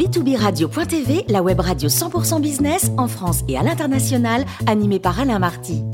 [0.00, 5.84] b2b-radio.tv, la web radio 100% business en France et à l'international, animée par Alain Marty.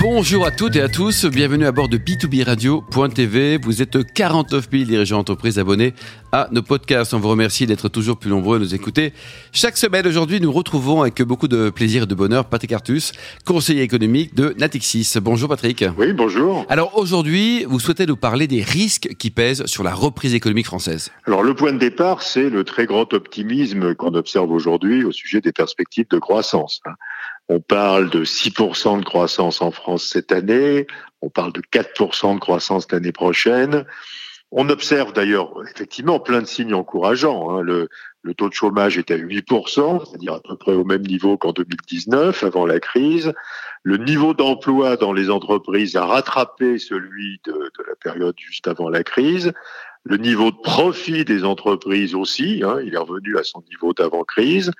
[0.00, 3.58] Bonjour à toutes et à tous, bienvenue à bord de B2B Radio.tv.
[3.60, 5.92] Vous êtes 49 000 dirigeants d'entreprise abonnés
[6.30, 7.14] à nos podcasts.
[7.14, 9.12] On vous remercie d'être toujours plus nombreux à nous écouter.
[9.50, 13.10] Chaque semaine, aujourd'hui, nous retrouvons avec beaucoup de plaisir et de bonheur Patrick Artus,
[13.44, 15.14] conseiller économique de Natixis.
[15.20, 15.84] Bonjour Patrick.
[15.96, 16.64] Oui, bonjour.
[16.68, 21.10] Alors aujourd'hui, vous souhaitez nous parler des risques qui pèsent sur la reprise économique française.
[21.26, 25.40] Alors le point de départ, c'est le très grand optimisme qu'on observe aujourd'hui au sujet
[25.40, 26.82] des perspectives de croissance.
[27.48, 30.86] On parle de 6% de croissance en France cette année,
[31.22, 33.86] on parle de 4% de croissance l'année prochaine.
[34.50, 37.50] On observe d'ailleurs effectivement plein de signes encourageants.
[37.50, 37.62] Hein.
[37.62, 37.88] Le,
[38.36, 42.44] taux de chômage est à 8%, c'est-à-dire à peu près au même niveau qu'en 2019,
[42.44, 43.32] avant la crise.
[43.82, 49.02] Le niveau d'emploi dans les entreprises a rattrapé celui de, la période juste avant la
[49.02, 49.52] crise.
[50.04, 54.70] Le niveau de profit des entreprises aussi, hein, il est revenu à son niveau d'avant-crise.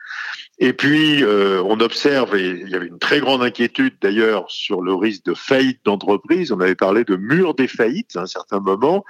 [0.58, 4.80] Et puis, euh, on observe, et il y avait une très grande inquiétude d'ailleurs sur
[4.80, 6.50] le risque de faillite d'entreprise.
[6.50, 9.04] On avait parlé de mur des faillites à un certain moment.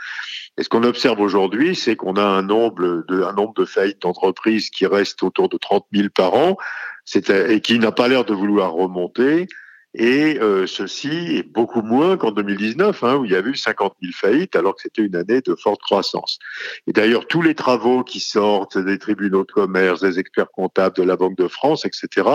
[0.58, 4.02] Et ce qu'on observe aujourd'hui, c'est qu'on a un nombre de, un nombre de faillites
[4.02, 6.56] d'entreprises qui reste autour de 30 000 par an,
[7.30, 9.46] et qui n'a pas l'air de vouloir remonter.
[10.00, 13.94] Et euh, ceci est beaucoup moins qu'en 2019, hein, où il y a eu 50
[14.00, 16.38] 000 faillites, alors que c'était une année de forte croissance.
[16.86, 21.02] Et d'ailleurs, tous les travaux qui sortent des tribunaux de commerce, des experts comptables de
[21.02, 22.28] la Banque de France, etc.,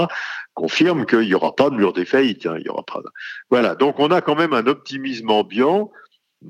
[0.54, 2.46] confirment qu'il n'y aura pas de mur des faillites.
[2.46, 3.00] Hein, il y aura pas.
[3.50, 3.76] Voilà.
[3.76, 5.90] Donc, on a quand même un optimisme ambiant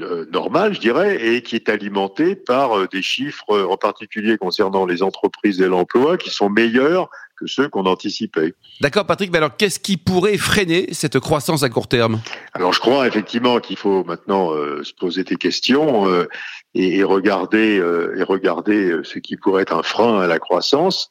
[0.02, 4.38] euh, normal, je dirais, et qui est alimenté par euh, des chiffres, euh, en particulier
[4.38, 7.10] concernant les entreprises et l'emploi, qui sont meilleurs
[7.44, 8.54] que ceux qu'on anticipait.
[8.82, 9.32] D'accord, Patrick.
[9.32, 12.22] Mais alors, qu'est-ce qui pourrait freiner cette croissance à court terme?
[12.54, 14.50] Alors, je crois effectivement qu'il faut maintenant
[14.84, 16.08] se poser des questions
[16.74, 17.82] et, et, regarder
[18.18, 21.10] et regarder ce qui pourrait être un frein à la croissance.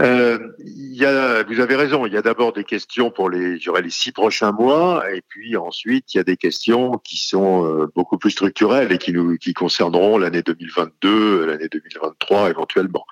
[0.00, 3.90] Euh, y a, vous avez raison, il y a d'abord des questions pour les, les
[3.90, 8.16] six prochains mois, et puis ensuite il y a des questions qui sont euh, beaucoup
[8.16, 13.04] plus structurelles et qui nous, qui concerneront l'année 2022, l'année 2023 éventuellement.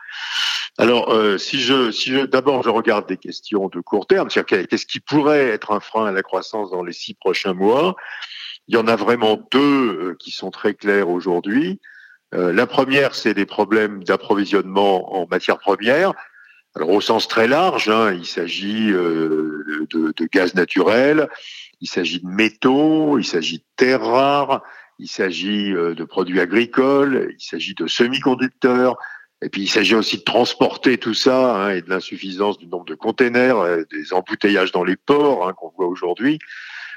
[0.79, 4.67] Alors, euh, si je, si je, d'abord je regarde des questions de court terme, c'est-à-dire
[4.67, 7.95] qu'est-ce qui pourrait être un frein à la croissance dans les six prochains mois
[8.69, 11.79] Il y en a vraiment deux qui sont très clairs aujourd'hui.
[12.33, 16.15] la première, c'est des problèmes d'approvisionnement en matières premières.
[16.77, 21.29] Alors au sens très large, hein, il s'agit euh, de, de, gaz naturel,
[21.81, 24.63] il s'agit de métaux, il s'agit de terres rares,
[25.01, 28.97] il s'agit euh, de produits agricoles, il s'agit de semi-conducteurs,
[29.43, 32.85] et puis il s'agit aussi de transporter tout ça hein, et de l'insuffisance du nombre
[32.85, 36.39] de containers, euh, des embouteillages dans les ports hein, qu'on voit aujourd'hui.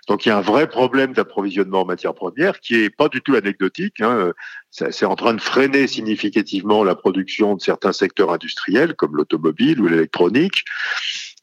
[0.08, 3.22] Donc il y a un vrai problème d'approvisionnement en matières premières qui est pas du
[3.22, 4.02] tout anecdotique.
[4.02, 4.34] Hein.
[4.70, 9.88] C'est en train de freiner significativement la production de certains secteurs industriels comme l'automobile ou
[9.88, 10.66] l'électronique.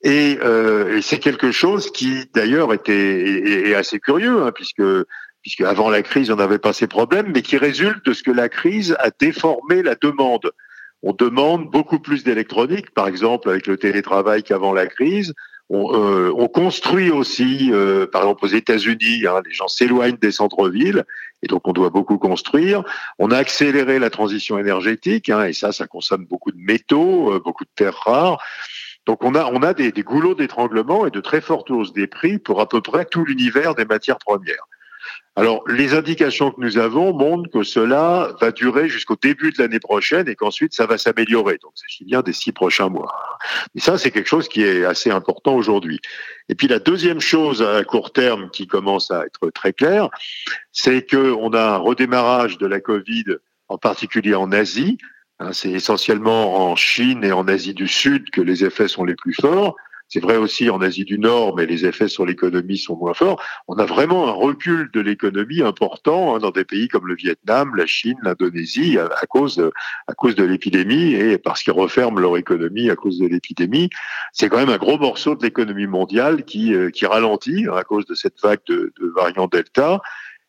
[0.03, 4.83] Et, euh, c'est quelque chose qui d'ailleurs était est, assez curieux hein, puisque
[5.43, 8.31] puisque avant la crise on n'avait pas ces problèmes, mais qui résulte de ce que
[8.31, 10.51] la crise a déformé la demande.
[11.03, 15.35] On demande beaucoup plus d'électronique, par exemple avec le télétravail qu'avant la crise.
[15.73, 21.05] Euh, on, construit aussi, euh, par exemple aux États-Unis, hein, les gens s'éloignent des centres-villes
[21.43, 22.83] et donc on doit beaucoup construire.
[23.21, 27.39] On a accéléré la transition énergétique hein, et ça, ça consomme beaucoup de métaux, euh,
[27.39, 28.43] beaucoup de terres rares.
[29.07, 32.09] Donc on a on a des, des goulots d'étranglement et de très fortes hausses des
[32.09, 34.67] prix pour à peu près tout l'univers des matières premières.
[35.37, 39.79] Alors, les indications que nous avons montrent que cela va durer jusqu'au début de l'année
[39.79, 41.59] prochaine et qu'ensuite ça va s'améliorer.
[41.63, 43.15] Donc, c'est bien des six prochains mois.
[43.77, 46.01] Et ça, c'est quelque chose qui est assez important aujourd'hui.
[46.49, 50.11] Et puis, la deuxième chose à court terme qui commence à être très claire,
[50.73, 53.37] c'est qu'on a un redémarrage de la Covid,
[53.69, 54.99] en particulier en Asie.
[55.39, 59.15] Hein, c'est essentiellement en Chine et en Asie du Sud que les effets sont les
[59.15, 59.77] plus forts.
[60.13, 63.41] C'est vrai aussi en Asie du Nord, mais les effets sur l'économie sont moins forts.
[63.69, 67.77] On a vraiment un recul de l'économie important hein, dans des pays comme le Vietnam,
[67.77, 69.71] la Chine, l'Indonésie, à, cause de,
[70.09, 73.89] à cause de l'épidémie et parce qu'ils referment leur économie à cause de l'épidémie.
[74.33, 78.05] C'est quand même un gros morceau de l'économie mondiale qui, euh, qui ralentit à cause
[78.07, 80.03] de cette vague de, de variant Delta.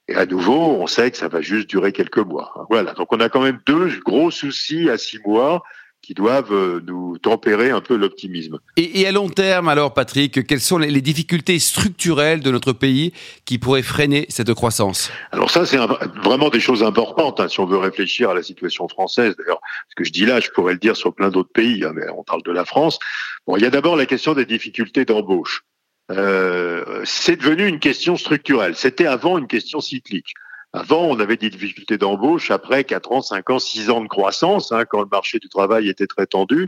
[0.08, 2.66] Et à nouveau, on sait que ça va juste durer quelques mois.
[2.72, 2.94] Voilà.
[2.94, 5.62] Donc on a quand même deux gros soucis à six mois
[6.02, 8.60] qui doivent euh, nous tempérer un peu l'optimisme.
[8.78, 13.14] Et, à long terme, alors, Patrick, quelles sont les, difficultés structurelles de notre pays
[13.46, 15.12] qui pourraient freiner cette croissance?
[15.32, 15.78] Alors ça, c'est
[16.24, 19.36] vraiment des choses importantes hein, si on veut réfléchir à la situation française.
[19.38, 21.92] D'ailleurs, ce que je dis là, je pourrais le dire sur plein d'autres pays, hein,
[21.96, 22.98] mais on parle de la France.
[23.46, 25.64] Bon, il y a d'abord la question des difficultés d'embauche.
[26.12, 28.76] Euh, c'est devenu une question structurelle.
[28.76, 30.34] C'était avant une question cyclique.
[30.74, 34.72] Avant, on avait des difficultés d'embauche après 4 ans, 5 ans, 6 ans de croissance,
[34.72, 36.66] hein, quand le marché du travail était très tendu.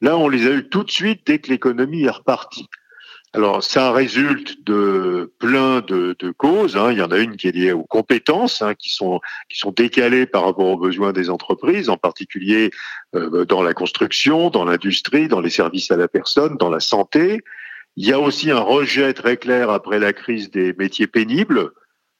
[0.00, 2.68] Là, on les a eu tout de suite dès que l'économie est repartie.
[3.34, 6.76] Alors, ça résulte de plein de, de causes.
[6.76, 6.92] Hein.
[6.92, 9.70] Il y en a une qui est liée aux compétences, hein, qui sont qui sont
[9.70, 12.70] décalées par rapport aux besoins des entreprises, en particulier
[13.14, 17.40] euh, dans la construction, dans l'industrie, dans les services à la personne, dans la santé.
[17.96, 21.72] Il y a aussi un rejet très clair après la crise des métiers pénibles.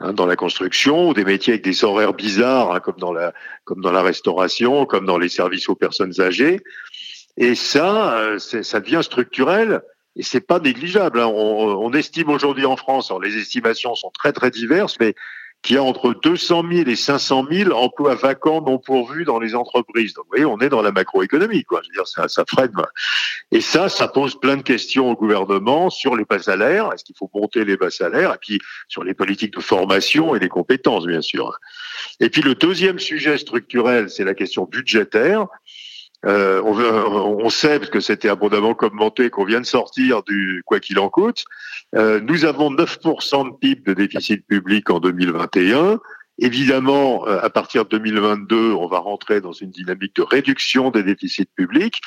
[0.02, 3.32] Hein, dans la construction, des métiers avec des horaires bizarres, hein, comme dans la
[3.64, 6.60] comme dans la restauration, comme dans les services aux personnes âgées.
[7.36, 9.80] Et ça, euh, ça devient structurel
[10.16, 11.20] et c'est pas négligeable.
[11.20, 11.28] Hein.
[11.28, 15.14] On, on, estime aujourd'hui en France, alors les estimations sont très très diverses, mais
[15.62, 19.54] qu'il y a entre 200 000 et 500 000 emplois vacants non pourvus dans les
[19.54, 20.14] entreprises.
[20.14, 21.80] Donc, vous voyez, on est dans la macroéconomie, quoi.
[21.84, 22.72] Je veux dire, ça, ça freine.
[23.52, 26.90] Et ça, ça pose plein de questions au gouvernement sur les bas salaires.
[26.92, 28.34] Est-ce qu'il faut monter les bas salaires?
[28.34, 31.58] Et puis sur les politiques de formation et les compétences, bien sûr.
[32.18, 35.46] Et puis le deuxième sujet structurel, c'est la question budgétaire.
[36.24, 40.98] Euh, on, sait, parce que c'était abondamment commenté, qu'on vient de sortir du quoi qu'il
[40.98, 41.44] en coûte.
[41.96, 45.98] Euh, nous avons 9% de PIB de déficit public en 2021.
[46.38, 51.02] Évidemment, euh, à partir de 2022, on va rentrer dans une dynamique de réduction des
[51.02, 52.00] déficits publics.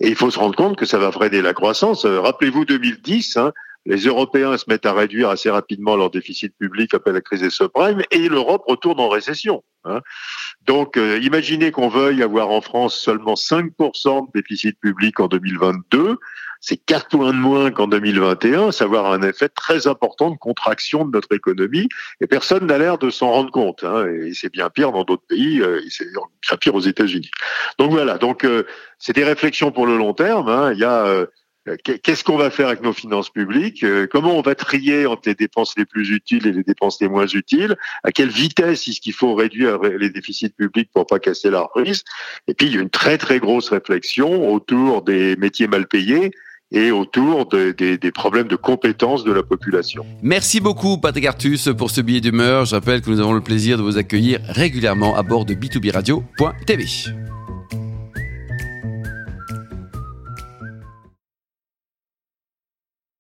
[0.00, 2.06] Et il faut se rendre compte que ça va freiner la croissance.
[2.06, 3.52] Rappelez-vous 2010, hein,
[3.86, 7.50] les Européens se mettent à réduire assez rapidement leur déficit public après la crise des
[7.50, 9.62] subprimes et l'Europe retourne en récession.
[9.88, 10.00] Hein.
[10.66, 16.18] Donc, euh, imaginez qu'on veuille avoir en France seulement 5% de déficit public en 2022,
[16.60, 21.04] c'est 4 points de moins qu'en 2021, ça avoir un effet très important de contraction
[21.04, 21.88] de notre économie,
[22.20, 23.84] et personne n'a l'air de s'en rendre compte.
[23.84, 27.30] Hein, et c'est bien pire dans d'autres pays, euh, c'est bien pire aux États-Unis.
[27.78, 28.64] Donc voilà, donc euh,
[28.98, 30.48] c'est des réflexions pour le long terme.
[30.48, 30.72] Hein.
[30.72, 31.26] Il y a euh,
[31.76, 33.82] qu'est-ce qu'on va faire avec nos finances publiques?
[33.84, 37.08] Euh, Comment on va trier entre les dépenses les plus utiles et les dépenses les
[37.08, 37.76] moins utiles?
[38.04, 42.04] À quelle vitesse est-ce qu'il faut réduire les déficits publics pour pas casser la reprise?
[42.46, 46.30] Et puis il y a une très très grosse réflexion autour des métiers mal payés
[46.70, 50.04] et autour des problèmes de compétences de la population.
[50.22, 52.66] Merci beaucoup Patrick Artus pour ce billet d'humeur.
[52.66, 55.92] Je rappelle que nous avons le plaisir de vous accueillir régulièrement à bord de b2b
[55.92, 56.84] radio.tv.